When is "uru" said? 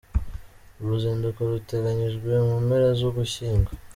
0.79-0.87